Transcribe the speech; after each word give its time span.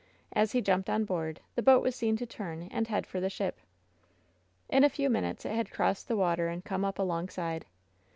As 0.33 0.53
he 0.53 0.61
jumped 0.63 0.89
on 0.89 1.05
board, 1.05 1.41
the 1.53 1.61
boat 1.61 1.83
was 1.83 1.95
seen 1.95 2.17
to 2.17 2.25
turn 2.25 2.63
and 2.71 2.87
head 2.87 3.05
for 3.05 3.19
the 3.19 3.29
ship. 3.29 3.59
In 4.67 4.83
a 4.83 4.89
few 4.89 5.11
minutes 5.11 5.45
it 5.45 5.51
had 5.55 5.69
crossed 5.69 6.07
the 6.07 6.17
water 6.17 6.47
and 6.47 6.65
come 6.65 6.83
up 6.83 6.97
alongside. 6.97 7.67